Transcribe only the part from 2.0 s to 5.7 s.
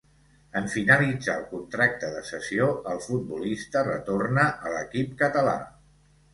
de cessió, el futbolista retorna a l'equip català.